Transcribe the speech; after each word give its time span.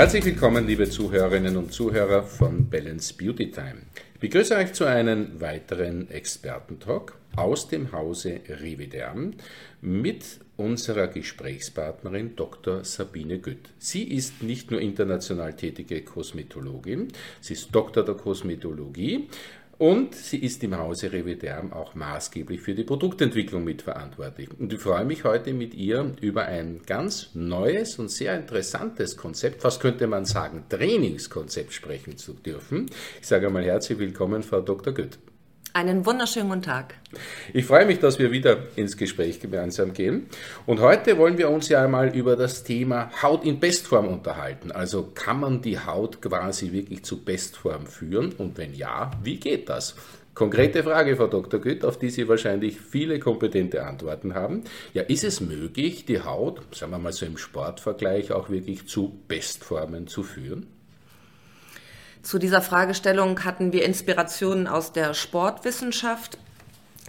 Herzlich 0.00 0.24
willkommen, 0.24 0.66
liebe 0.66 0.88
Zuhörerinnen 0.88 1.58
und 1.58 1.74
Zuhörer 1.74 2.22
von 2.22 2.70
Balance 2.70 3.12
Beauty 3.12 3.50
Time. 3.50 3.82
Ich 4.14 4.20
begrüße 4.20 4.56
euch 4.56 4.72
zu 4.72 4.86
einem 4.86 5.38
weiteren 5.42 6.10
Expertentalk 6.10 7.18
aus 7.36 7.68
dem 7.68 7.92
Hause 7.92 8.40
Rividerm 8.48 9.34
mit 9.82 10.24
unserer 10.56 11.06
Gesprächspartnerin 11.08 12.34
Dr. 12.34 12.82
Sabine 12.82 13.40
Gütt. 13.40 13.68
Sie 13.78 14.04
ist 14.04 14.42
nicht 14.42 14.70
nur 14.70 14.80
international 14.80 15.52
tätige 15.52 16.00
Kosmetologin, 16.00 17.08
sie 17.42 17.52
ist 17.52 17.74
Doktor 17.74 18.02
der 18.02 18.14
Kosmetologie 18.14 19.28
und 19.80 20.14
sie 20.14 20.36
ist 20.36 20.62
im 20.62 20.76
Hause 20.76 21.10
Reviderm 21.10 21.72
auch 21.72 21.94
maßgeblich 21.94 22.60
für 22.60 22.74
die 22.74 22.84
Produktentwicklung 22.84 23.64
mitverantwortlich. 23.64 24.50
Und 24.58 24.74
ich 24.74 24.78
freue 24.78 25.06
mich 25.06 25.24
heute 25.24 25.54
mit 25.54 25.72
ihr 25.72 26.14
über 26.20 26.44
ein 26.44 26.82
ganz 26.84 27.30
neues 27.32 27.98
und 27.98 28.10
sehr 28.10 28.36
interessantes 28.36 29.16
Konzept, 29.16 29.64
was 29.64 29.80
könnte 29.80 30.06
man 30.06 30.26
sagen, 30.26 30.64
Trainingskonzept 30.68 31.72
sprechen 31.72 32.18
zu 32.18 32.34
dürfen. 32.34 32.90
Ich 33.22 33.26
sage 33.26 33.46
einmal 33.46 33.64
herzlich 33.64 33.98
willkommen, 33.98 34.42
Frau 34.42 34.60
Dr. 34.60 34.92
Gütt. 34.92 35.18
Einen 35.72 36.04
wunderschönen 36.04 36.48
guten 36.48 36.62
Tag. 36.62 36.94
Ich 37.52 37.64
freue 37.64 37.86
mich, 37.86 38.00
dass 38.00 38.18
wir 38.18 38.32
wieder 38.32 38.58
ins 38.74 38.96
Gespräch 38.96 39.38
gemeinsam 39.38 39.92
gehen. 39.92 40.26
Und 40.66 40.80
heute 40.80 41.16
wollen 41.16 41.38
wir 41.38 41.48
uns 41.48 41.68
ja 41.68 41.84
einmal 41.84 42.16
über 42.16 42.34
das 42.34 42.64
Thema 42.64 43.10
Haut 43.22 43.44
in 43.44 43.60
Bestform 43.60 44.08
unterhalten. 44.08 44.72
Also 44.72 45.12
kann 45.14 45.38
man 45.38 45.62
die 45.62 45.78
Haut 45.78 46.20
quasi 46.20 46.72
wirklich 46.72 47.04
zu 47.04 47.24
Bestform 47.24 47.86
führen? 47.86 48.32
Und 48.32 48.58
wenn 48.58 48.74
ja, 48.74 49.12
wie 49.22 49.36
geht 49.36 49.68
das? 49.68 49.94
Konkrete 50.34 50.82
Frage, 50.82 51.16
Frau 51.16 51.28
Dr. 51.28 51.60
Gütt, 51.60 51.84
auf 51.84 51.98
die 51.98 52.10
Sie 52.10 52.26
wahrscheinlich 52.28 52.80
viele 52.80 53.20
kompetente 53.20 53.84
Antworten 53.84 54.34
haben. 54.34 54.64
Ja, 54.92 55.02
ist 55.02 55.22
es 55.22 55.40
möglich, 55.40 56.04
die 56.04 56.20
Haut, 56.20 56.62
sagen 56.74 56.90
wir 56.90 56.98
mal 56.98 57.12
so 57.12 57.26
im 57.26 57.36
Sportvergleich, 57.36 58.32
auch 58.32 58.50
wirklich 58.50 58.88
zu 58.88 59.20
Bestformen 59.28 60.08
zu 60.08 60.24
führen? 60.24 60.66
Zu 62.30 62.38
dieser 62.38 62.62
Fragestellung 62.62 63.44
hatten 63.44 63.72
wir 63.72 63.84
Inspirationen 63.84 64.68
aus 64.68 64.92
der 64.92 65.14
Sportwissenschaft. 65.14 66.38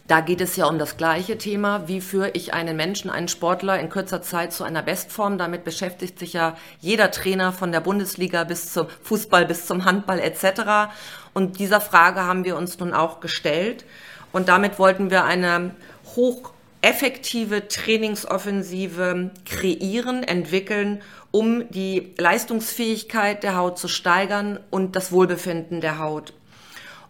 Da 0.07 0.19
geht 0.19 0.41
es 0.41 0.55
ja 0.55 0.65
um 0.65 0.79
das 0.79 0.97
gleiche 0.97 1.37
Thema. 1.37 1.87
Wie 1.87 2.01
führe 2.01 2.31
ich 2.31 2.55
einen 2.55 2.75
Menschen, 2.75 3.11
einen 3.11 3.27
Sportler 3.27 3.79
in 3.79 3.91
kürzer 3.91 4.23
Zeit 4.23 4.51
zu 4.51 4.63
einer 4.63 4.81
Bestform? 4.81 5.37
Damit 5.37 5.63
beschäftigt 5.63 6.17
sich 6.17 6.33
ja 6.33 6.57
jeder 6.79 7.11
Trainer 7.11 7.53
von 7.53 7.71
der 7.71 7.81
Bundesliga 7.81 8.45
bis 8.45 8.73
zum 8.73 8.87
Fußball, 9.03 9.45
bis 9.45 9.67
zum 9.67 9.85
Handball 9.85 10.19
etc. 10.19 10.91
Und 11.35 11.59
dieser 11.59 11.81
Frage 11.81 12.21
haben 12.21 12.43
wir 12.43 12.57
uns 12.57 12.79
nun 12.79 12.91
auch 12.91 13.19
gestellt. 13.19 13.85
Und 14.31 14.49
damit 14.49 14.79
wollten 14.79 15.11
wir 15.11 15.23
eine 15.23 15.75
hocheffektive 16.83 17.67
Trainingsoffensive 17.67 19.31
kreieren, 19.45 20.23
entwickeln 20.23 21.01
um 21.31 21.69
die 21.69 22.13
Leistungsfähigkeit 22.17 23.43
der 23.43 23.55
Haut 23.55 23.79
zu 23.79 23.87
steigern 23.87 24.59
und 24.69 24.97
das 24.97 25.13
Wohlbefinden 25.13 25.79
der 25.79 25.97
Haut. 25.97 26.33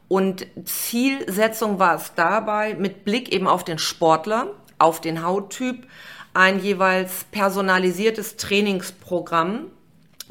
Und 0.08 0.45
Zielsetzung 0.66 1.80
war 1.80 1.95
es 1.95 2.14
dabei, 2.16 2.75
mit 2.75 3.03
Blick 3.03 3.33
eben 3.33 3.47
auf 3.47 3.64
den 3.64 3.80
Sportler, 3.80 4.53
auf 4.77 5.02
den 5.02 5.23
Hauttyp, 5.23 5.88
ein 6.33 6.61
jeweils 6.61 7.23
personalisiertes 7.31 8.36
Trainingsprogramm 8.36 9.67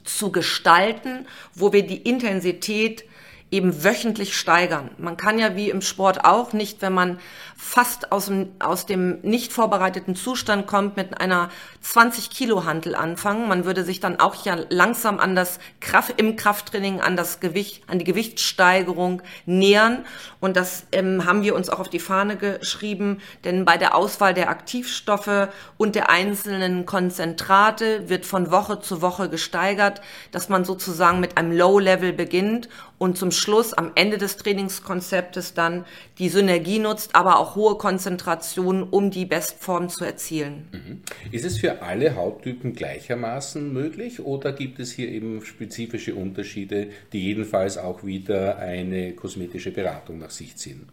zu 0.05 0.31
gestalten, 0.31 1.27
wo 1.55 1.73
wir 1.73 1.85
die 1.85 2.03
Intensität 2.03 3.05
eben 3.51 3.83
wöchentlich 3.83 4.37
steigern. 4.37 4.91
Man 4.99 5.17
kann 5.17 5.39
ja 5.39 5.57
wie 5.57 5.71
im 5.71 5.83
Sport 5.83 6.25
auch 6.25 6.53
nicht, 6.53 6.83
wenn 6.83 6.93
man 6.93 7.19
fast 7.57 8.13
aus 8.13 8.27
dem, 8.27 8.53
aus 8.61 8.87
dem 8.87 9.21
nicht 9.23 9.53
vorbereiteten 9.53 10.15
Zustand 10.15 10.67
kommt, 10.67 10.97
mit 10.97 11.21
einer 11.21 11.51
20 11.83 12.31
Kilo 12.31 12.65
Hantel 12.65 12.95
anfangen. 12.95 13.49
Man 13.49 13.65
würde 13.65 13.85
sich 13.85 14.01
dann 14.01 14.21
auch 14.21 14.45
ja 14.45 14.57
langsam 14.69 15.19
an 15.19 15.35
das 15.35 15.59
Kraft, 15.81 16.15
im 16.17 16.37
Krafttraining 16.37 17.01
an 17.01 17.17
das 17.17 17.41
Gewicht, 17.41 17.83
an 17.89 17.99
die 17.99 18.05
Gewichtssteigerung 18.05 19.21
nähern. 19.47 20.05
Und 20.39 20.57
das 20.57 20.85
ähm, 20.93 21.27
haben 21.27 21.43
wir 21.43 21.55
uns 21.55 21.69
auch 21.69 21.81
auf 21.81 21.89
die 21.89 21.99
Fahne 21.99 22.37
geschrieben, 22.37 23.21
denn 23.45 23.65
bei 23.65 23.77
der 23.77 23.95
Auswahl 23.95 24.33
der 24.33 24.49
Aktivstoffe 24.49 25.49
und 25.77 25.97
der 25.97 26.09
einzelnen 26.09 26.87
Konzentrate 26.87 28.09
wird 28.09 28.27
von 28.27 28.51
Woche 28.51 28.81
zu 28.81 29.03
Woche 29.03 29.29
gesteigert, 29.29 30.01
dass 30.31 30.49
man 30.49 30.65
sozusagen 30.65 31.21
mit 31.21 31.37
einem 31.37 31.53
Low-Level 31.53 32.13
beginnt 32.13 32.69
und 33.01 33.17
zum 33.17 33.31
Schluss 33.31 33.73
am 33.73 33.93
Ende 33.95 34.19
des 34.19 34.37
Trainingskonzeptes 34.37 35.55
dann 35.55 35.87
die 36.19 36.29
Synergie 36.29 36.79
nutzt, 36.79 37.17
aber 37.17 37.39
auch 37.39 37.57
hohe 37.57 37.77
Konzentration, 37.79 38.83
um 38.83 39.11
die 39.11 39.25
Bestform 39.25 39.89
zu 39.89 40.05
erzielen. 40.05 40.69
Mhm. 40.71 41.03
Ist 41.33 41.47
es 41.47 41.57
für 41.57 41.81
alle 41.81 42.15
Hauttypen 42.15 42.75
gleichermaßen 42.75 43.73
möglich 43.73 44.21
oder 44.21 44.53
gibt 44.53 44.81
es 44.81 44.93
hier 44.93 45.09
eben 45.09 45.43
spezifische 45.43 46.15
Unterschiede, 46.15 46.91
die 47.15 47.25
jedenfalls 47.25 47.79
auch 47.79 48.05
wieder 48.05 48.59
eine 48.59 49.15
kosmetische 49.15 49.71
Beratung 49.71 50.19
nach 50.19 50.31
sich 50.31 50.57
ziehen? 50.57 50.87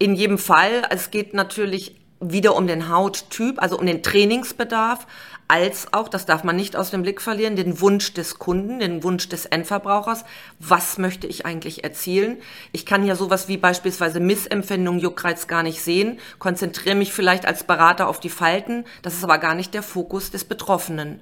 In 0.00 0.16
jedem 0.16 0.36
Fall. 0.36 0.82
Es 0.90 1.12
geht 1.12 1.32
natürlich 1.32 1.94
wieder 2.20 2.56
um 2.56 2.66
den 2.66 2.88
Hauttyp, 2.88 3.62
also 3.62 3.78
um 3.78 3.86
den 3.86 4.02
Trainingsbedarf, 4.02 5.06
als 5.50 5.92
auch, 5.92 6.06
das 6.06 6.26
darf 6.26 6.44
man 6.44 6.54
nicht 6.54 6.76
aus 6.76 6.92
dem 6.92 7.02
Blick 7.02 7.20
verlieren, 7.20 7.56
den 7.56 7.80
Wunsch 7.80 8.14
des 8.14 8.38
Kunden, 8.38 8.78
den 8.78 9.02
Wunsch 9.02 9.28
des 9.28 9.46
Endverbrauchers. 9.46 10.24
Was 10.60 10.96
möchte 10.96 11.26
ich 11.26 11.44
eigentlich 11.44 11.82
erzielen? 11.82 12.36
Ich 12.70 12.86
kann 12.86 13.04
ja 13.04 13.16
sowas 13.16 13.48
wie 13.48 13.56
beispielsweise 13.56 14.20
Missempfindung, 14.20 15.00
Juckreiz 15.00 15.48
gar 15.48 15.64
nicht 15.64 15.82
sehen, 15.82 16.20
konzentriere 16.38 16.94
mich 16.94 17.12
vielleicht 17.12 17.46
als 17.46 17.64
Berater 17.64 18.06
auf 18.06 18.20
die 18.20 18.28
Falten. 18.28 18.84
Das 19.02 19.14
ist 19.14 19.24
aber 19.24 19.38
gar 19.38 19.56
nicht 19.56 19.74
der 19.74 19.82
Fokus 19.82 20.30
des 20.30 20.44
Betroffenen. 20.44 21.20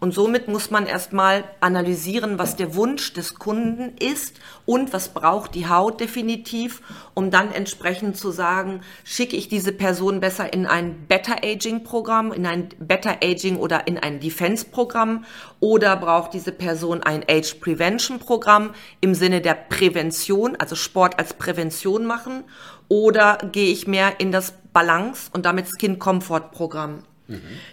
Und 0.00 0.14
somit 0.14 0.48
muss 0.48 0.70
man 0.70 0.86
erstmal 0.86 1.44
analysieren, 1.60 2.38
was 2.38 2.56
der 2.56 2.74
Wunsch 2.74 3.12
des 3.12 3.34
Kunden 3.34 3.92
ist 3.98 4.40
und 4.64 4.94
was 4.94 5.10
braucht 5.10 5.54
die 5.54 5.68
Haut 5.68 6.00
definitiv, 6.00 6.80
um 7.12 7.30
dann 7.30 7.52
entsprechend 7.52 8.16
zu 8.16 8.30
sagen, 8.30 8.80
schicke 9.04 9.36
ich 9.36 9.48
diese 9.48 9.72
Person 9.72 10.20
besser 10.20 10.54
in 10.54 10.64
ein 10.64 11.06
Better 11.06 11.44
Aging 11.44 11.84
Programm, 11.84 12.32
in 12.32 12.46
ein 12.46 12.70
Better 12.78 13.18
Aging 13.22 13.56
oder 13.56 13.69
in 13.76 13.98
ein 13.98 14.20
Defense 14.20 14.64
Programm 14.64 15.24
oder 15.60 15.96
braucht 15.96 16.34
diese 16.34 16.52
Person 16.52 17.02
ein 17.02 17.24
Age 17.28 17.54
Prevention 17.54 18.18
Programm 18.18 18.74
im 19.00 19.14
Sinne 19.14 19.40
der 19.40 19.54
Prävention, 19.54 20.56
also 20.56 20.76
Sport 20.76 21.18
als 21.18 21.34
Prävention 21.34 22.06
machen 22.06 22.44
oder 22.88 23.38
gehe 23.52 23.72
ich 23.72 23.86
mehr 23.86 24.20
in 24.20 24.32
das 24.32 24.52
Balance 24.72 25.30
und 25.32 25.46
damit 25.46 25.68
Skin 25.68 25.98
Comfort 25.98 26.50
Programm. 26.52 27.04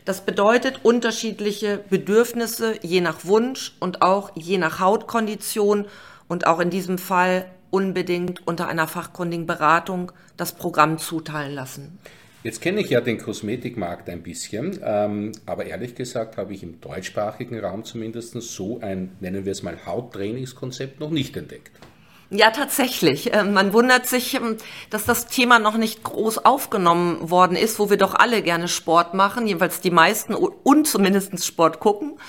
Das 0.06 0.22
bedeutet 0.22 0.82
unterschiedliche 0.84 1.80
Bedürfnisse 1.90 2.76
je 2.84 3.02
nach 3.02 3.26
Wunsch 3.26 3.76
und 3.80 4.04
auch 4.04 4.32
je 4.36 4.60
nach 4.60 4.80
Hautkondition 4.80 5.86
und 6.28 6.46
auch 6.46 6.60
in 6.60 6.70
diesem 6.70 7.00
Fall 7.00 7.46
unbedingt 7.72 8.46
unter 8.46 8.68
einer 8.68 8.88
fachkundigen 8.88 9.48
Beratung 9.48 10.12
das 10.38 10.54
Programm 10.54 11.00
zuteilen 11.00 11.56
lassen. 11.56 12.00
Jetzt 12.44 12.62
kenne 12.62 12.82
ich 12.82 12.90
ja 12.90 13.02
den 13.02 13.18
Kosmetikmarkt 13.18 14.10
ein 14.10 14.22
bisschen, 14.22 14.80
ähm, 14.84 15.32
aber 15.46 15.66
ehrlich 15.66 15.96
gesagt 15.96 16.38
habe 16.38 16.54
ich 16.54 16.64
im 16.64 16.80
deutschsprachigen 16.80 17.60
Raum 17.60 17.84
zumindest 17.84 18.34
so 18.42 18.80
ein, 18.80 19.16
nennen 19.20 19.46
wir 19.46 19.52
es 19.52 19.64
mal, 19.64 19.86
Hauttrainingskonzept 19.86 21.00
noch 21.00 21.10
nicht 21.10 21.36
entdeckt. 21.36 21.72
Ja, 22.30 22.52
tatsächlich. 22.52 23.34
Ähm, 23.34 23.54
man 23.54 23.74
wundert 23.74 24.06
sich, 24.06 24.36
ähm, 24.36 24.58
dass 24.90 25.06
das 25.06 25.28
Thema 25.28 25.60
noch 25.60 25.78
nicht 25.78 26.04
groß 26.04 26.40
aufgenommen 26.40 27.30
worden 27.30 27.56
ist, 27.56 27.80
wo 27.80 27.90
wir 27.90 27.98
doch 27.98 28.14
alle 28.14 28.42
gerne 28.42 28.68
Sport 28.68 29.14
machen, 29.14 29.48
jedenfalls 29.48 29.80
die 29.80 29.92
meisten 29.92 30.34
und 30.36 30.88
zumindest 30.88 31.44
Sport 31.46 31.80
gucken. 31.80 32.20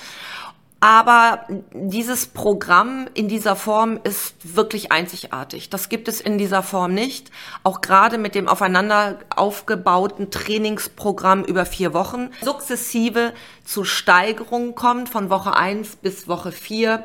Aber 0.81 1.47
dieses 1.72 2.27
Programm 2.27 3.09
in 3.15 3.27
dieser 3.27 3.56
Form 3.56 3.99
ist 4.05 4.56
wirklich 4.56 4.93
einzigartig. 4.93 5.71
Das 5.71 5.89
gibt 5.89 6.06
es 6.06 6.21
in 6.21 6.39
dieser 6.39 6.62
Form 6.62 6.94
nicht. 6.94 7.33
Auch 7.65 7.80
gerade 7.80 8.16
mit 8.16 8.36
dem 8.36 8.47
aufeinander 8.47 9.19
aufgebauten 9.34 10.30
Trainingsprogramm 10.30 11.42
über 11.45 11.66
vier 11.66 11.95
Wochen 11.95 12.30
sukzessive 12.42 13.33
zu 13.65 13.83
Steigerungen 13.83 14.77
kommt 14.77 15.09
von 15.09 15.30
Woche 15.30 15.57
eins 15.57 15.97
bis 15.97 16.28
Woche 16.28 16.53
vier 16.53 17.04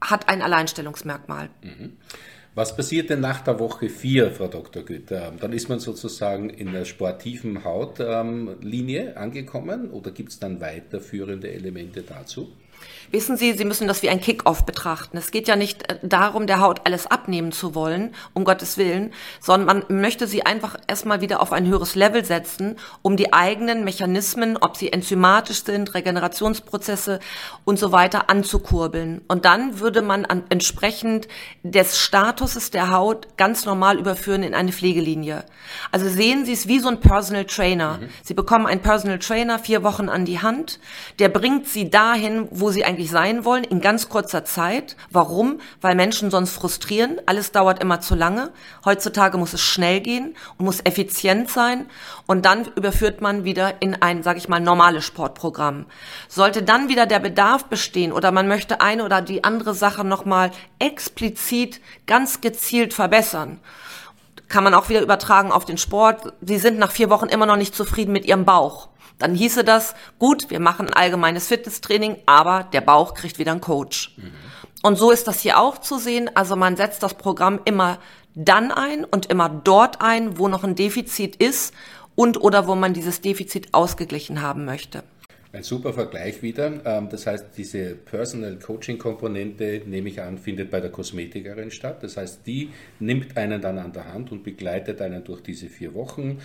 hat 0.00 0.28
ein 0.28 0.42
Alleinstellungsmerkmal. 0.42 1.50
Mhm. 1.62 1.96
Was 2.54 2.74
passiert 2.74 3.10
denn 3.10 3.20
nach 3.20 3.40
der 3.42 3.60
Woche 3.60 3.88
4, 3.88 4.32
Frau 4.32 4.48
Dr. 4.48 4.82
Güter? 4.82 5.32
Dann 5.38 5.52
ist 5.52 5.68
man 5.68 5.78
sozusagen 5.78 6.50
in 6.50 6.72
der 6.72 6.84
sportiven 6.84 7.62
Hautlinie 7.62 9.16
angekommen 9.16 9.90
oder 9.90 10.10
gibt 10.10 10.30
es 10.30 10.40
dann 10.40 10.60
weiterführende 10.60 11.52
Elemente 11.52 12.02
dazu? 12.02 12.48
Wissen 13.10 13.38
Sie, 13.38 13.54
Sie 13.54 13.64
müssen 13.64 13.88
das 13.88 14.02
wie 14.02 14.10
ein 14.10 14.20
Kick-off 14.20 14.66
betrachten. 14.66 15.16
Es 15.16 15.30
geht 15.30 15.48
ja 15.48 15.56
nicht 15.56 15.90
äh, 15.90 15.98
darum, 16.02 16.46
der 16.46 16.60
Haut 16.60 16.82
alles 16.84 17.06
abnehmen 17.06 17.52
zu 17.52 17.74
wollen, 17.74 18.14
um 18.34 18.44
Gottes 18.44 18.76
Willen, 18.76 19.12
sondern 19.40 19.84
man 19.88 20.00
möchte 20.00 20.26
sie 20.26 20.44
einfach 20.44 20.76
erstmal 20.86 21.22
wieder 21.22 21.40
auf 21.40 21.52
ein 21.52 21.66
höheres 21.66 21.94
Level 21.94 22.24
setzen, 22.24 22.76
um 23.00 23.16
die 23.16 23.32
eigenen 23.32 23.84
Mechanismen, 23.84 24.58
ob 24.58 24.76
sie 24.76 24.92
enzymatisch 24.92 25.64
sind, 25.64 25.94
Regenerationsprozesse 25.94 27.20
und 27.64 27.78
so 27.78 27.92
weiter 27.92 28.28
anzukurbeln. 28.28 29.22
Und 29.26 29.46
dann 29.46 29.80
würde 29.80 30.02
man 30.02 30.26
an, 30.26 30.44
entsprechend 30.50 31.28
des 31.62 31.98
Statuses 31.98 32.70
der 32.70 32.90
Haut 32.90 33.38
ganz 33.38 33.64
normal 33.64 33.98
überführen 33.98 34.42
in 34.42 34.54
eine 34.54 34.72
Pflegelinie. 34.72 35.44
Also 35.92 36.08
sehen 36.08 36.44
Sie 36.44 36.52
es 36.52 36.68
wie 36.68 36.78
so 36.78 36.88
ein 36.88 37.00
Personal 37.00 37.46
Trainer. 37.46 37.98
Mhm. 38.00 38.08
Sie 38.22 38.34
bekommen 38.34 38.66
einen 38.66 38.82
Personal 38.82 39.18
Trainer 39.18 39.58
vier 39.58 39.82
Wochen 39.82 40.10
an 40.10 40.26
die 40.26 40.40
Hand, 40.40 40.78
der 41.18 41.30
bringt 41.30 41.68
Sie 41.68 41.88
dahin, 41.88 42.48
wo 42.50 42.67
wo 42.68 42.70
sie 42.70 42.84
eigentlich 42.84 43.10
sein 43.10 43.46
wollen, 43.46 43.64
in 43.64 43.80
ganz 43.80 44.10
kurzer 44.10 44.44
Zeit. 44.44 44.94
Warum? 45.08 45.58
Weil 45.80 45.94
Menschen 45.94 46.30
sonst 46.30 46.52
frustrieren. 46.52 47.18
Alles 47.24 47.50
dauert 47.50 47.82
immer 47.82 48.02
zu 48.02 48.14
lange. 48.14 48.50
Heutzutage 48.84 49.38
muss 49.38 49.54
es 49.54 49.62
schnell 49.62 50.00
gehen 50.00 50.36
und 50.58 50.66
muss 50.66 50.84
effizient 50.84 51.48
sein. 51.48 51.86
Und 52.26 52.44
dann 52.44 52.66
überführt 52.76 53.22
man 53.22 53.44
wieder 53.44 53.80
in 53.80 53.94
ein, 54.02 54.22
sage 54.22 54.36
ich 54.36 54.50
mal, 54.50 54.60
normales 54.60 55.06
Sportprogramm. 55.06 55.86
Sollte 56.28 56.62
dann 56.62 56.90
wieder 56.90 57.06
der 57.06 57.20
Bedarf 57.20 57.64
bestehen 57.64 58.12
oder 58.12 58.32
man 58.32 58.48
möchte 58.48 58.82
eine 58.82 59.02
oder 59.02 59.22
die 59.22 59.44
andere 59.44 59.72
Sache 59.72 60.04
nochmal 60.04 60.50
explizit, 60.78 61.80
ganz 62.06 62.42
gezielt 62.42 62.92
verbessern, 62.92 63.60
kann 64.48 64.64
man 64.64 64.74
auch 64.74 64.88
wieder 64.88 65.02
übertragen 65.02 65.52
auf 65.52 65.64
den 65.64 65.78
Sport. 65.78 66.32
Sie 66.40 66.58
sind 66.58 66.78
nach 66.78 66.90
vier 66.90 67.10
Wochen 67.10 67.26
immer 67.26 67.46
noch 67.46 67.56
nicht 67.56 67.74
zufrieden 67.74 68.12
mit 68.12 68.24
ihrem 68.24 68.44
Bauch. 68.44 68.88
Dann 69.18 69.34
hieße 69.34 69.64
das, 69.64 69.94
gut, 70.18 70.50
wir 70.50 70.60
machen 70.60 70.86
ein 70.86 70.94
allgemeines 70.94 71.48
Fitnesstraining, 71.48 72.18
aber 72.26 72.64
der 72.72 72.80
Bauch 72.80 73.14
kriegt 73.14 73.38
wieder 73.38 73.52
einen 73.52 73.60
Coach. 73.60 74.14
Mhm. 74.16 74.32
Und 74.82 74.96
so 74.96 75.10
ist 75.10 75.26
das 75.26 75.40
hier 75.40 75.58
auch 75.58 75.78
zu 75.78 75.98
sehen. 75.98 76.30
Also 76.34 76.54
man 76.54 76.76
setzt 76.76 77.02
das 77.02 77.14
Programm 77.14 77.60
immer 77.64 77.98
dann 78.34 78.70
ein 78.70 79.04
und 79.04 79.26
immer 79.26 79.48
dort 79.48 80.00
ein, 80.00 80.38
wo 80.38 80.46
noch 80.46 80.62
ein 80.62 80.76
Defizit 80.76 81.36
ist 81.36 81.74
und 82.14 82.40
oder 82.40 82.68
wo 82.68 82.76
man 82.76 82.94
dieses 82.94 83.20
Defizit 83.20 83.74
ausgeglichen 83.74 84.40
haben 84.40 84.64
möchte. 84.64 85.02
Ein 85.50 85.62
super 85.62 85.94
Vergleich 85.94 86.42
wieder. 86.42 86.80
Ähm, 86.84 87.08
das 87.08 87.26
heißt, 87.26 87.46
diese 87.56 87.94
Personal 87.94 88.58
Coaching 88.58 88.98
Komponente, 88.98 89.82
nehme 89.86 90.10
ich 90.10 90.20
an, 90.20 90.36
findet 90.36 90.70
bei 90.70 90.80
der 90.80 90.90
Kosmetikerin 90.90 91.70
statt. 91.70 92.02
Das 92.02 92.18
heißt, 92.18 92.46
die 92.46 92.68
nimmt 93.00 93.36
einen 93.36 93.62
dann 93.62 93.78
an 93.78 93.92
der 93.92 94.12
Hand 94.12 94.30
und 94.30 94.44
begleitet 94.44 95.00
einen 95.00 95.24
durch 95.24 95.40
diese 95.40 95.68
vier 95.68 95.94
Wochen, 95.94 96.38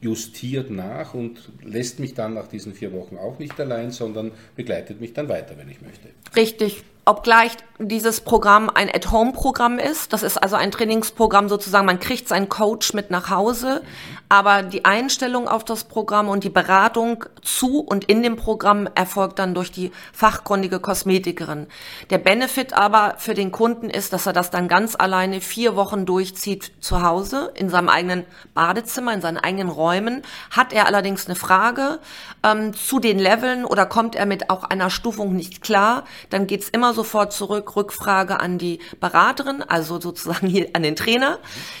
justiert 0.00 0.70
nach 0.70 1.14
und 1.14 1.52
lässt 1.62 2.00
mich 2.00 2.14
dann 2.14 2.34
nach 2.34 2.48
diesen 2.48 2.74
vier 2.74 2.92
Wochen 2.92 3.16
auch 3.16 3.38
nicht 3.38 3.58
allein, 3.60 3.92
sondern 3.92 4.32
begleitet 4.56 5.00
mich 5.00 5.12
dann 5.12 5.28
weiter, 5.28 5.56
wenn 5.56 5.68
ich 5.68 5.80
möchte. 5.80 6.08
Richtig, 6.34 6.82
Obgleich 7.04 7.56
dieses 7.78 8.20
Programm 8.20 8.70
ein 8.72 8.88
At-Home-Programm 8.88 9.78
ist, 9.78 10.12
das 10.12 10.22
ist 10.22 10.36
also 10.36 10.56
ein 10.56 10.70
Trainingsprogramm 10.70 11.48
sozusagen, 11.48 11.86
man 11.86 12.00
kriegt 12.00 12.28
seinen 12.28 12.48
Coach 12.48 12.94
mit 12.94 13.10
nach 13.10 13.28
Hause, 13.30 13.82
aber 14.28 14.62
die 14.62 14.84
Einstellung 14.84 15.48
auf 15.48 15.64
das 15.64 15.84
Programm 15.84 16.28
und 16.28 16.44
die 16.44 16.50
Beratung 16.50 17.24
zu 17.42 17.80
und 17.80 18.04
in 18.04 18.22
dem 18.22 18.36
Programm 18.36 18.88
erfolgt 18.94 19.38
dann 19.38 19.54
durch 19.54 19.72
die 19.72 19.90
fachkundige 20.12 20.80
Kosmetikerin. 20.80 21.66
Der 22.10 22.18
Benefit 22.18 22.72
aber 22.72 23.16
für 23.18 23.34
den 23.34 23.52
Kunden 23.52 23.90
ist, 23.90 24.12
dass 24.12 24.26
er 24.26 24.32
das 24.32 24.50
dann 24.50 24.68
ganz 24.68 24.94
alleine 24.96 25.40
vier 25.40 25.76
Wochen 25.76 26.06
durchzieht 26.06 26.72
zu 26.80 27.02
Hause, 27.02 27.52
in 27.54 27.68
seinem 27.68 27.88
eigenen 27.88 28.24
Badezimmer, 28.54 29.12
in 29.12 29.20
seinen 29.20 29.38
eigenen 29.38 29.68
Räumen. 29.68 30.22
Hat 30.50 30.72
er 30.72 30.86
allerdings 30.86 31.26
eine 31.26 31.34
Frage 31.34 31.98
ähm, 32.44 32.74
zu 32.74 33.00
den 33.00 33.18
Leveln 33.18 33.64
oder 33.64 33.86
kommt 33.86 34.14
er 34.14 34.26
mit 34.26 34.50
auch 34.50 34.64
einer 34.64 34.90
Stufung 34.90 35.34
nicht 35.34 35.62
klar, 35.62 36.04
dann 36.30 36.46
geht's 36.46 36.68
immer 36.68 36.91
sofort 36.92 37.32
zurück, 37.32 37.76
Rückfrage 37.76 38.40
an 38.40 38.58
die 38.58 38.78
Beraterin, 39.00 39.62
also 39.62 40.00
sozusagen 40.00 40.46
hier 40.46 40.70
an 40.72 40.82
den 40.82 40.96
Trainer, 40.96 41.38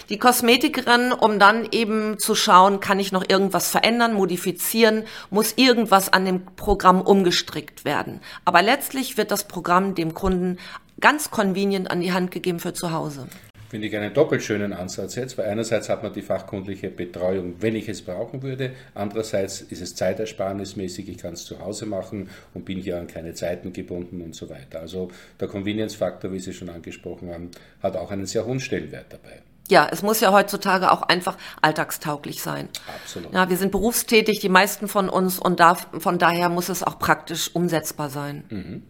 die 0.08 0.18
Kosmetikerin, 0.18 1.12
um 1.12 1.38
dann 1.38 1.68
eben 1.70 2.18
zu 2.18 2.34
schauen, 2.34 2.80
kann 2.80 2.98
ich 2.98 3.12
noch 3.12 3.24
irgendwas 3.28 3.68
verändern, 3.68 4.14
modifizieren, 4.14 5.04
muss 5.30 5.54
irgendwas 5.56 6.12
an 6.12 6.24
dem 6.24 6.44
Programm 6.56 7.00
umgestrickt 7.00 7.84
werden. 7.84 8.20
Aber 8.44 8.62
letztlich 8.62 9.16
wird 9.16 9.30
das 9.30 9.44
Programm 9.44 9.94
dem 9.94 10.14
Kunden 10.14 10.58
ganz 11.00 11.30
convenient 11.30 11.90
an 11.90 12.00
die 12.00 12.12
Hand 12.12 12.30
gegeben 12.30 12.60
für 12.60 12.72
zu 12.72 12.92
Hause 12.92 13.26
finde 13.72 13.86
ich 13.86 13.96
einen 13.96 14.12
doppelt 14.12 14.42
schönen 14.42 14.74
Ansatz 14.74 15.14
jetzt, 15.14 15.38
weil 15.38 15.46
einerseits 15.46 15.88
hat 15.88 16.02
man 16.02 16.12
die 16.12 16.20
fachkundliche 16.20 16.90
Betreuung, 16.90 17.54
wenn 17.60 17.74
ich 17.74 17.88
es 17.88 18.02
brauchen 18.02 18.42
würde, 18.42 18.72
andererseits 18.92 19.62
ist 19.62 19.80
es 19.80 19.94
zeitersparnismäßig, 19.94 21.08
ich 21.08 21.16
kann 21.16 21.32
es 21.32 21.46
zu 21.46 21.58
Hause 21.58 21.86
machen 21.86 22.28
und 22.52 22.66
bin 22.66 22.76
hier 22.76 22.98
an 22.98 23.06
keine 23.06 23.32
Zeiten 23.32 23.72
gebunden 23.72 24.20
und 24.20 24.34
so 24.34 24.50
weiter. 24.50 24.80
Also 24.80 25.10
der 25.40 25.48
Convenience-Faktor, 25.48 26.30
wie 26.34 26.38
Sie 26.38 26.52
schon 26.52 26.68
angesprochen 26.68 27.30
haben, 27.30 27.50
hat 27.82 27.96
auch 27.96 28.10
einen 28.10 28.26
sehr 28.26 28.44
hohen 28.44 28.60
Stellenwert 28.60 29.06
dabei 29.08 29.40
ja, 29.72 29.88
es 29.90 30.02
muss 30.02 30.20
ja 30.20 30.30
heutzutage 30.30 30.92
auch 30.92 31.02
einfach 31.02 31.36
alltagstauglich 31.60 32.42
sein. 32.42 32.68
Absolut. 33.02 33.32
Ja, 33.32 33.50
wir 33.50 33.56
sind 33.56 33.72
berufstätig, 33.72 34.38
die 34.38 34.48
meisten 34.48 34.86
von 34.86 35.08
uns, 35.08 35.40
und 35.40 35.58
da, 35.58 35.74
von 35.74 36.18
daher 36.18 36.48
muss 36.48 36.68
es 36.68 36.84
auch 36.84 36.98
praktisch 36.98 37.50
umsetzbar 37.54 38.10
sein. 38.10 38.44
Mhm. 38.50 38.82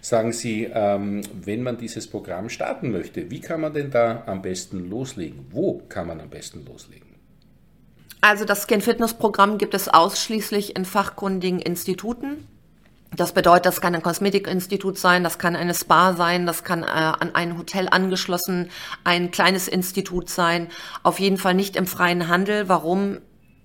Sagen 0.00 0.32
Sie, 0.32 0.70
ähm, 0.72 1.22
wenn 1.34 1.62
man 1.62 1.76
dieses 1.76 2.06
Programm 2.06 2.48
starten 2.48 2.90
möchte, 2.90 3.30
wie 3.30 3.40
kann 3.40 3.60
man 3.60 3.74
denn 3.74 3.90
da 3.90 4.22
am 4.26 4.40
besten 4.40 4.88
loslegen? 4.88 5.46
Wo 5.50 5.82
kann 5.88 6.06
man 6.06 6.20
am 6.20 6.30
besten 6.30 6.64
loslegen? 6.64 7.08
Also 8.20 8.44
das 8.44 8.66
Skin 8.66 8.80
Fitness 8.80 9.14
Programm 9.14 9.58
gibt 9.58 9.74
es 9.74 9.88
ausschließlich 9.88 10.76
in 10.76 10.84
fachkundigen 10.84 11.60
Instituten. 11.60 12.48
Das 13.16 13.32
bedeutet, 13.32 13.66
das 13.66 13.80
kann 13.80 13.94
ein 13.94 14.02
Kosmetikinstitut 14.02 14.98
sein, 14.98 15.24
das 15.24 15.38
kann 15.38 15.56
eine 15.56 15.74
Spa 15.74 16.12
sein, 16.12 16.46
das 16.46 16.62
kann 16.62 16.82
äh, 16.82 16.86
an 16.86 17.34
ein 17.34 17.56
Hotel 17.56 17.88
angeschlossen 17.90 18.70
ein 19.02 19.30
kleines 19.30 19.66
Institut 19.66 20.28
sein. 20.28 20.68
Auf 21.02 21.18
jeden 21.18 21.38
Fall 21.38 21.54
nicht 21.54 21.76
im 21.76 21.86
freien 21.86 22.28
Handel. 22.28 22.68
Warum? 22.68 23.18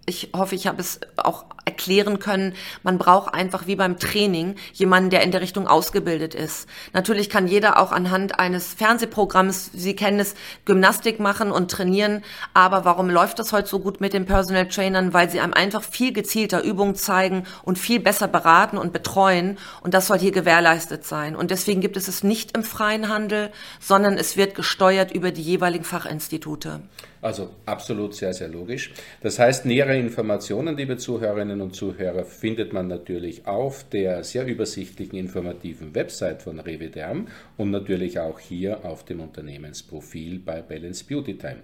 ich 0.05 0.31
hoffe, 0.35 0.55
ich 0.55 0.67
habe 0.67 0.81
es 0.81 0.99
auch 1.17 1.45
erklären 1.65 2.19
können, 2.19 2.53
man 2.83 2.97
braucht 2.97 3.33
einfach 3.33 3.67
wie 3.67 3.75
beim 3.75 3.97
Training 3.99 4.55
jemanden, 4.73 5.09
der 5.09 5.23
in 5.23 5.31
der 5.31 5.41
Richtung 5.41 5.67
ausgebildet 5.67 6.35
ist. 6.35 6.67
Natürlich 6.93 7.29
kann 7.29 7.47
jeder 7.47 7.79
auch 7.79 7.91
anhand 7.91 8.39
eines 8.39 8.73
Fernsehprogramms, 8.73 9.71
Sie 9.73 9.95
kennen 9.95 10.19
es, 10.19 10.35
Gymnastik 10.65 11.19
machen 11.19 11.51
und 11.51 11.71
trainieren, 11.71 12.23
aber 12.53 12.85
warum 12.85 13.09
läuft 13.09 13.39
das 13.39 13.53
heute 13.53 13.67
so 13.67 13.79
gut 13.79 14.01
mit 14.01 14.13
den 14.13 14.25
Personal 14.25 14.67
Trainern? 14.67 15.13
Weil 15.13 15.29
sie 15.29 15.39
einem 15.39 15.53
einfach 15.53 15.83
viel 15.83 16.13
gezielter 16.13 16.63
Übungen 16.63 16.95
zeigen 16.95 17.45
und 17.63 17.79
viel 17.79 17.99
besser 17.99 18.27
beraten 18.27 18.77
und 18.77 18.93
betreuen 18.93 19.57
und 19.81 19.93
das 19.93 20.07
soll 20.07 20.19
hier 20.19 20.31
gewährleistet 20.31 21.05
sein. 21.05 21.35
Und 21.35 21.51
deswegen 21.51 21.81
gibt 21.81 21.97
es 21.97 22.07
es 22.07 22.23
nicht 22.23 22.55
im 22.55 22.63
freien 22.63 23.09
Handel, 23.09 23.51
sondern 23.79 24.17
es 24.17 24.37
wird 24.37 24.55
gesteuert 24.55 25.11
über 25.11 25.31
die 25.31 25.41
jeweiligen 25.41 25.85
Fachinstitute. 25.85 26.81
Also 27.21 27.51
absolut 27.65 28.13
sehr, 28.13 28.33
sehr 28.33 28.49
logisch. 28.49 28.91
Das 29.21 29.39
heißt, 29.39 29.65
nähere 29.65 29.97
Informationen, 29.97 30.75
liebe 30.75 30.97
Zuhörerinnen 30.97 31.52
und 31.61 31.75
Zuhörer, 31.75 32.25
findet 32.25 32.73
man 32.73 32.87
natürlich 32.87 33.45
auf 33.47 33.87
der 33.89 34.23
sehr 34.23 34.45
übersichtlichen, 34.45 35.17
informativen 35.17 35.93
Website 35.95 36.41
von 36.41 36.59
Reviderm 36.59 37.27
und 37.57 37.71
natürlich 37.71 38.19
auch 38.19 38.39
hier 38.39 38.85
auf 38.85 39.05
dem 39.05 39.19
Unternehmensprofil 39.19 40.39
bei 40.39 40.61
Balance 40.61 41.03
Beauty 41.03 41.37
Time. 41.37 41.57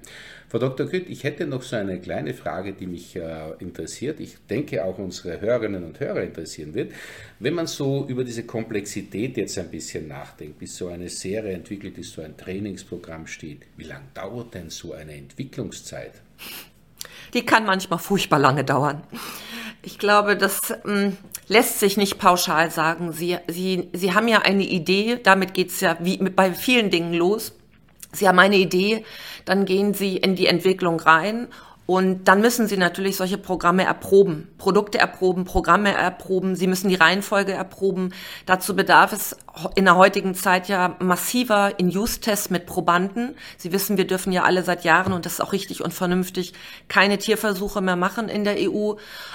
Frau 0.47 0.59
Dr. 0.59 0.88
Kütt, 0.88 1.09
ich 1.09 1.24
hätte 1.24 1.45
noch 1.45 1.62
so 1.62 1.75
eine 1.75 2.00
kleine 2.00 2.33
Frage, 2.33 2.73
die 2.73 2.87
mich 2.87 3.16
äh, 3.16 3.52
interessiert. 3.59 4.19
Ich 4.19 4.37
denke 4.49 4.83
auch 4.83 4.97
unsere 4.97 5.40
Hörerinnen 5.42 5.83
und 5.83 5.99
Hörer 5.99 6.23
interessieren 6.23 6.73
wird. 6.73 6.92
Wenn 7.40 7.54
man 7.54 7.68
so 7.68 8.06
über 8.07 8.23
diese 8.23 8.44
Komplexität 8.44 9.37
jetzt 9.37 9.57
ein 9.59 9.69
bisschen 9.69 10.07
nachdenkt, 10.07 10.59
bis 10.59 10.75
so 10.75 10.87
eine 10.87 11.09
Serie 11.09 11.54
entwickelt 11.54 11.97
ist, 11.97 12.14
so 12.14 12.21
ein 12.21 12.35
Trainingsprogramm 12.35 13.28
steht, 13.28 13.59
wie 13.78 13.83
lange 13.83 14.07
dauert 14.14 14.54
denn 14.54 14.69
so 14.69 14.94
eine 14.94 15.14
Entwicklungszeit? 15.14 16.14
Die 17.33 17.45
kann 17.45 17.66
manchmal 17.66 18.00
furchtbar 18.00 18.40
lange 18.40 18.64
dauern. 18.64 19.04
Ich 19.81 19.98
glaube, 19.98 20.36
das 20.36 20.74
ähm, 20.86 21.18
lässt 21.48 21.80
sich 21.80 21.95
nicht 21.95 22.19
pauschal 22.19 22.69
sagen. 22.71 23.14
Sie, 23.14 23.38
Sie, 23.48 23.90
Sie 23.94 24.14
haben 24.14 24.28
ja 24.28 24.40
eine 24.40 24.64
Idee, 24.64 25.19
damit 25.21 25.54
geht 25.54 25.69
es 25.69 25.80
ja 25.80 25.98
wie 26.00 26.18
bei 26.18 26.54
vielen 26.54 26.90
Dingen 26.90 27.14
los. 27.14 27.54
Sie 28.12 28.28
haben 28.28 28.40
eine 28.40 28.57
Idee, 28.57 29.06
dann 29.45 29.66
gehen 29.66 29.94
Sie 29.94 30.18
in 30.18 30.36
die 30.36 30.48
Entwicklung 30.48 31.00
rein 31.00 31.48
und 31.90 32.26
dann 32.26 32.40
müssen 32.42 32.68
Sie 32.68 32.78
natürlich 32.78 33.18
solche 33.18 33.40
Programme 33.40 33.84
erproben, 33.84 34.48
Produkte 34.60 35.00
erproben, 35.00 35.44
Programme 35.44 35.92
erproben. 35.92 36.56
Sie 36.56 36.68
müssen 36.68 36.88
die 36.88 36.94
Reihenfolge 36.94 37.52
erproben. 37.52 38.14
Dazu 38.46 38.76
bedarf 38.76 39.12
es 39.12 39.36
in 39.74 39.86
der 39.86 39.96
heutigen 39.96 40.36
Zeit 40.36 40.68
ja 40.68 40.96
massiver 41.00 41.80
In-Use-Tests 41.80 42.52
mit 42.52 42.68
Probanden. 42.68 43.36
Sie 43.58 43.72
wissen, 43.72 43.98
wir 43.98 44.06
dürfen 44.06 44.31
ja 44.31 44.44
alle 44.44 44.62
seit 44.62 44.84
Jahren, 44.84 45.14
und 45.14 45.26
das 45.26 45.34
ist 45.34 45.42
auch 45.42 45.52
richtig 45.52 45.84
und 45.84 45.92
vernünftig, 45.92 46.54
keine 46.90 47.18
Tierversuche 47.18 47.81
mehr 47.81 47.96
machen 47.96 48.30
in 48.30 48.44
der 48.44 48.58
EU. 48.60 48.94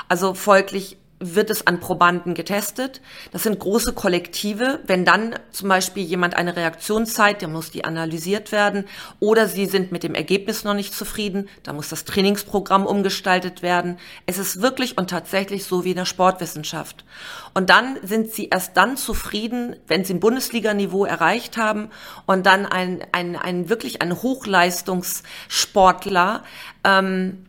Also 0.09 0.33
folglich 0.35 0.97
wird 1.25 1.51
es 1.51 1.67
an 1.67 1.81
Probanden 1.81 2.35
getestet. 2.35 3.01
Das 3.33 3.43
sind 3.43 3.59
große 3.59 3.95
Kollektive. 3.95 4.81
Wenn 4.87 5.05
dann 5.05 5.35
zum 5.51 5.69
Beispiel 5.69 6.05
jemand 6.05 6.37
eine 6.37 6.55
Reaktion 6.57 7.05
zeigt, 7.07 7.43
dann 7.43 7.53
muss 7.53 7.71
die 7.71 7.85
analysiert 7.85 8.53
werden. 8.53 8.85
Oder 9.21 9.49
sie 9.49 9.67
sind 9.67 9.93
mit 9.93 10.03
dem 10.03 10.15
Ergebnis 10.15 10.65
noch 10.65 10.75
nicht 10.75 10.95
zufrieden, 10.95 11.49
dann 11.63 11.77
muss 11.77 11.89
das 11.89 12.05
Trainingsprogramm 12.05 12.85
umgestaltet 12.87 13.63
werden. 13.63 13.99
Es 14.27 14.39
ist 14.39 14.61
wirklich 14.61 14.99
und 14.99 15.09
tatsächlich 15.11 15.65
so 15.65 15.85
wie 15.85 15.91
in 15.91 15.97
der 15.97 16.05
Sportwissenschaft. 16.05 17.05
Und 17.55 17.71
dann 17.71 17.99
sind 18.03 18.33
sie 18.33 18.49
erst 18.49 18.77
dann 18.77 18.97
zufrieden, 18.97 19.77
wenn 19.87 20.05
sie 20.05 20.15
ein 20.15 20.21
Bundesliganiveau 20.21 21.05
erreicht 21.05 21.57
haben 21.57 21.91
und 22.27 22.47
dann 22.47 22.67
ein, 22.67 23.05
ein, 23.13 23.37
ein 23.37 23.69
wirklich 23.69 24.03
ein 24.03 24.21
Hochleistungssportler 24.23 26.43
ähm, 26.85 27.45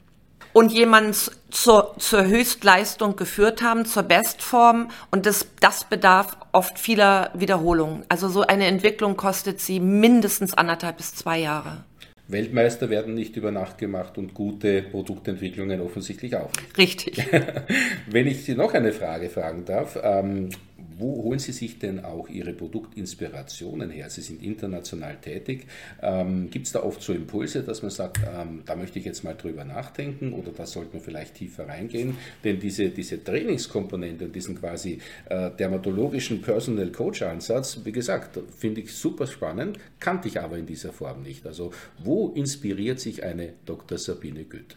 und 0.55 0.71
jemanden 0.71 1.13
zur, 1.51 1.95
zur 1.99 2.25
Höchstleistung 2.27 3.17
geführt 3.17 3.61
haben, 3.61 3.85
zur 3.85 4.03
Bestform. 4.03 4.87
Und 5.11 5.25
das, 5.25 5.47
das 5.59 5.83
bedarf 5.83 6.37
oft 6.53 6.79
vieler 6.79 7.29
Wiederholungen. 7.33 8.05
Also 8.07 8.29
so 8.29 8.41
eine 8.41 8.65
Entwicklung 8.67 9.17
kostet 9.17 9.59
sie 9.59 9.81
mindestens 9.81 10.53
anderthalb 10.53 10.95
bis 10.95 11.13
zwei 11.13 11.39
Jahre. 11.39 11.83
Weltmeister 12.29 12.89
werden 12.89 13.15
nicht 13.15 13.35
über 13.35 13.51
Nacht 13.51 13.77
gemacht 13.77 14.17
und 14.17 14.33
gute 14.33 14.81
Produktentwicklungen 14.81 15.81
offensichtlich 15.81 16.37
auch. 16.37 16.49
Richtig. 16.77 17.21
Wenn 18.09 18.25
ich 18.25 18.45
Sie 18.45 18.55
noch 18.55 18.73
eine 18.73 18.93
Frage 18.93 19.29
fragen 19.29 19.65
darf, 19.65 19.99
ähm, 20.01 20.51
wo 20.97 21.23
holen 21.23 21.39
Sie 21.39 21.51
sich 21.51 21.79
denn 21.79 22.03
auch 22.03 22.29
Ihre 22.29 22.53
Produktinspirationen 22.53 23.89
her? 23.89 24.09
Sie 24.09 24.21
sind 24.21 24.41
international 24.41 25.17
tätig. 25.17 25.67
Ähm, 26.01 26.49
Gibt 26.49 26.67
es 26.67 26.73
da 26.73 26.83
oft 26.83 27.01
so 27.01 27.13
Impulse, 27.13 27.63
dass 27.63 27.81
man 27.81 27.91
sagt, 27.91 28.19
ähm, 28.19 28.63
da 28.65 28.75
möchte 28.75 28.99
ich 28.99 29.05
jetzt 29.05 29.23
mal 29.23 29.35
drüber 29.35 29.63
nachdenken 29.65 30.33
oder 30.33 30.51
da 30.51 30.65
sollte 30.65 30.93
man 30.93 31.03
vielleicht 31.03 31.35
tiefer 31.35 31.67
reingehen? 31.67 32.17
Denn 32.43 32.59
diese, 32.59 32.89
diese 32.89 33.23
Trainingskomponente 33.23 34.25
und 34.25 34.35
diesen 34.35 34.59
quasi 34.59 34.99
äh, 35.29 35.51
dermatologischen 35.51 36.41
Personal 36.41 36.91
Coach 36.91 37.21
Ansatz, 37.21 37.79
wie 37.83 37.91
gesagt, 37.91 38.39
finde 38.57 38.81
ich 38.81 38.93
super 38.93 39.27
spannend, 39.27 39.79
kannte 39.99 40.27
ich 40.27 40.39
aber 40.39 40.57
in 40.57 40.65
dieser 40.65 40.93
Form 40.93 41.23
nicht. 41.23 41.45
Also 41.45 41.71
wo 42.03 42.29
inspiriert 42.29 42.99
sich 42.99 43.23
eine 43.23 43.53
Dr. 43.65 43.97
Sabine 43.97 44.43
Gütt? 44.43 44.75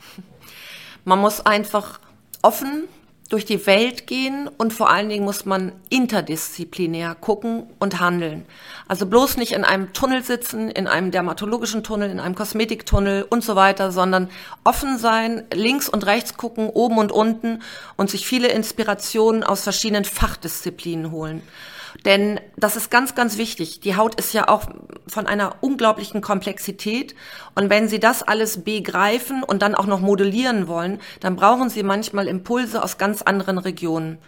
Man 1.05 1.21
muss 1.21 1.45
einfach 1.45 2.01
offen 2.43 2.85
durch 3.29 3.45
die 3.45 3.67
Welt 3.67 4.07
gehen 4.07 4.49
und 4.57 4.73
vor 4.73 4.89
allen 4.89 5.11
Dingen 5.11 5.25
muss 5.25 5.45
man 5.45 5.73
interdisziplinär 5.91 7.15
gucken 7.15 7.65
und 7.79 8.01
handeln. 8.01 8.47
Also 8.87 9.05
bloß 9.05 9.37
nicht 9.37 9.53
in 9.53 9.65
einem 9.65 9.93
Tunnel 9.93 10.23
sitzen, 10.25 10.71
in 10.71 10.87
einem 10.87 11.11
dermatologischen 11.11 11.85
Tunnel, 11.85 12.11
in 12.11 12.21
einem 12.21 12.35
Kosmetiktunnel 12.35 13.27
und 13.29 13.45
so 13.45 13.55
weiter, 13.55 13.93
sondern 13.93 14.31
offen 14.65 14.97
sein, 14.97 15.45
links 15.53 15.91
und 15.91 16.07
rechts 16.07 16.39
gucken, 16.39 16.71
oben 16.71 16.97
und 16.97 17.13
unten 17.13 17.63
und 17.97 18.09
sich 18.09 18.27
viele 18.27 18.49
Inspirationen 18.49 19.45
aus 19.45 19.63
verschiedenen 19.63 20.07
Fachdisziplinen 20.07 21.11
holen. 21.11 21.43
Denn 22.05 22.41
das 22.57 22.77
ist 22.77 22.91
ganz, 22.91 23.15
ganz 23.15 23.39
wichtig. 23.39 23.81
Die 23.81 23.97
Haut 23.97 24.15
ist 24.17 24.33
ja 24.33 24.49
auch 24.49 24.67
von 25.07 25.27
einer 25.27 25.57
unglaublichen 25.61 26.21
Komplexität. 26.21 27.15
Und 27.55 27.71
wenn 27.71 27.89
Sie 27.89 28.01
das 28.01 28.23
alles 28.23 28.65
begreifen 28.65 29.43
und 29.43 29.63
dann 29.63 29.75
auch 29.75 29.87
noch 29.87 30.01
modellieren 30.01 30.69
wollen, 30.69 31.01
dann 31.21 31.37
brauchen 31.37 31.71
Sie 31.71 31.83
manchmal 31.83 32.29
Impulse 32.29 32.83
aus 32.83 32.99
ganz 32.99 33.23
anderen 33.23 33.59
Regionen 33.59 34.19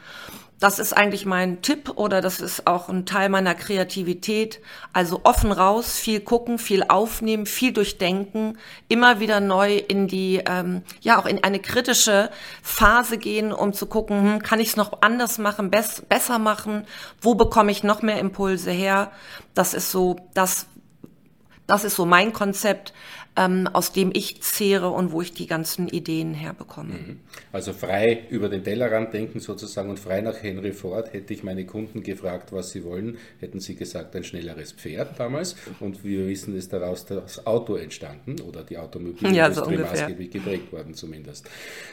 das 0.60 0.78
ist 0.78 0.92
eigentlich 0.92 1.24
mein 1.24 1.62
Tipp 1.62 1.92
oder 1.96 2.20
das 2.20 2.40
ist 2.40 2.66
auch 2.66 2.90
ein 2.90 3.06
Teil 3.06 3.30
meiner 3.30 3.54
Kreativität. 3.54 4.60
Also 4.92 5.22
offen 5.24 5.52
raus, 5.52 5.96
viel 5.96 6.20
gucken, 6.20 6.58
viel 6.58 6.84
aufnehmen, 6.86 7.46
viel 7.46 7.72
durchdenken, 7.72 8.58
immer 8.86 9.20
wieder 9.20 9.40
neu 9.40 9.76
in 9.76 10.06
die, 10.06 10.42
ähm, 10.46 10.82
ja 11.00 11.18
auch 11.18 11.24
in 11.24 11.42
eine 11.42 11.60
kritische 11.60 12.30
Phase 12.62 13.16
gehen, 13.16 13.54
um 13.54 13.72
zu 13.72 13.86
gucken, 13.86 14.34
hm, 14.34 14.42
kann 14.42 14.60
ich 14.60 14.68
es 14.68 14.76
noch 14.76 15.00
anders 15.00 15.38
machen, 15.38 15.70
bess 15.70 16.02
besser 16.02 16.38
machen, 16.38 16.84
wo 17.22 17.34
bekomme 17.34 17.72
ich 17.72 17.82
noch 17.82 18.02
mehr 18.02 18.18
Impulse 18.18 18.70
her. 18.70 19.12
Das 19.54 19.72
ist 19.72 19.90
so 19.90 20.16
das, 20.34 20.66
das 21.66 21.84
ist 21.84 21.96
so 21.96 22.04
mein 22.04 22.34
Konzept 22.34 22.92
ähm, 23.36 23.68
aus 23.72 23.92
dem 23.92 24.10
ich 24.12 24.42
zehre 24.42 24.90
und 24.90 25.12
wo 25.12 25.22
ich 25.22 25.32
die 25.32 25.46
ganzen 25.46 25.88
Ideen 25.88 26.34
herbekomme. 26.34 26.92
Mhm. 26.92 27.20
Also 27.52 27.72
frei 27.72 28.24
über 28.28 28.48
den 28.48 28.64
Tellerrand 28.64 29.14
denken 29.14 29.40
sozusagen 29.40 29.90
und 29.90 29.98
frei 29.98 30.20
nach 30.20 30.42
Henry 30.42 30.72
Ford 30.72 31.12
hätte 31.12 31.32
ich 31.32 31.42
meine 31.42 31.64
Kunden 31.64 32.02
gefragt, 32.02 32.52
was 32.52 32.70
sie 32.70 32.84
wollen, 32.84 33.18
hätten 33.38 33.60
sie 33.60 33.76
gesagt, 33.76 34.16
ein 34.16 34.24
schnelleres 34.24 34.72
Pferd 34.72 35.18
damals 35.18 35.56
und 35.78 36.04
wir 36.04 36.26
wissen, 36.26 36.56
ist 36.56 36.72
daraus 36.72 37.06
das 37.06 37.46
Auto 37.46 37.76
entstanden 37.76 38.40
oder 38.40 38.64
die 38.64 38.78
Automobilindustrie 38.78 39.36
ja, 39.36 39.52
so 39.52 39.70
maßgeblich 39.70 40.30
geprägt 40.30 40.72
worden 40.72 40.94
zumindest. 40.94 41.48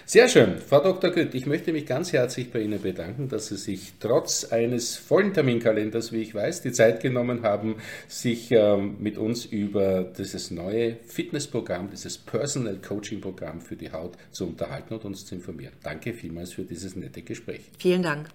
Sehr 0.06 0.30
schön, 0.30 0.58
Frau 0.58 0.80
Dr. 0.80 1.12
Gütt, 1.12 1.36
ich 1.36 1.46
möchte 1.46 1.72
mich 1.72 1.86
ganz 1.86 2.14
herzlich 2.14 2.52
bei 2.52 2.62
Ihnen 2.62 2.82
bedanken, 2.82 3.30
dass 3.30 3.48
Sie 3.48 3.58
sich 3.58 3.94
trotz 4.00 4.46
eines 4.46 4.98
vollen 4.98 5.34
Terminkalenders, 5.34 6.12
wie 6.12 6.22
ich 6.22 6.34
weiß, 6.34 6.62
die 6.62 6.72
Zeit 6.72 7.02
genommen 7.02 7.44
haben, 7.44 7.76
sich 8.08 8.52
ähm, 8.52 8.96
mit 9.00 9.18
uns 9.18 9.46
über 9.46 10.04
dieses 10.04 10.52
neue 10.52 10.98
Fit 11.06 11.27
Fitnessprogramm, 11.28 11.90
dieses 11.90 12.18
Personal 12.18 12.78
Coaching 12.78 13.20
Programm 13.20 13.60
für 13.60 13.76
die 13.76 13.92
Haut 13.92 14.14
zu 14.32 14.48
unterhalten 14.48 14.94
und 14.94 15.04
uns 15.04 15.26
zu 15.26 15.36
informieren. 15.36 15.74
Danke 15.84 16.14
vielmals 16.14 16.54
für 16.54 16.64
dieses 16.64 16.96
nette 16.96 17.22
Gespräch. 17.22 17.62
Vielen 17.78 18.02
Dank. 18.02 18.30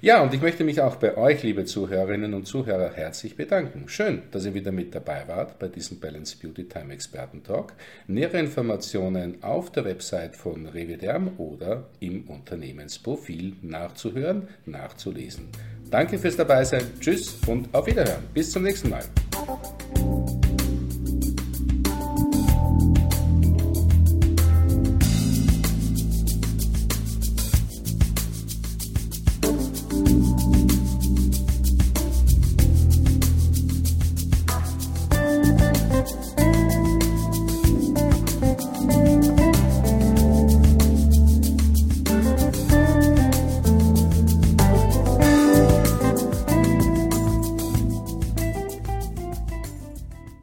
Ja, 0.00 0.22
und 0.22 0.34
ich 0.34 0.42
möchte 0.42 0.64
mich 0.64 0.80
auch 0.80 0.96
bei 0.96 1.16
euch, 1.16 1.44
liebe 1.44 1.64
Zuhörerinnen 1.64 2.34
und 2.34 2.46
Zuhörer, 2.46 2.92
herzlich 2.92 3.36
bedanken. 3.36 3.84
Schön, 3.88 4.22
dass 4.32 4.44
ihr 4.44 4.54
wieder 4.54 4.72
mit 4.72 4.92
dabei 4.92 5.22
wart 5.28 5.60
bei 5.60 5.68
diesem 5.68 6.00
Balance 6.00 6.36
Beauty 6.36 6.64
Time 6.64 6.92
Experten 6.92 7.44
Talk. 7.44 7.74
Nähere 8.08 8.40
Informationen 8.40 9.42
auf 9.44 9.70
der 9.70 9.84
Website 9.84 10.34
von 10.34 10.66
Reviderm 10.66 11.38
oder 11.38 11.84
im 12.00 12.24
Unternehmensprofil 12.28 13.54
nachzuhören, 13.62 14.48
nachzulesen. 14.66 15.46
Danke 15.90 16.18
fürs 16.18 16.36
Dabeisein. 16.36 16.82
Tschüss 16.98 17.38
und 17.46 17.72
auf 17.72 17.86
Wiederhören. 17.86 18.24
Bis 18.34 18.50
zum 18.50 18.64
nächsten 18.64 18.90
Mal. 18.90 19.04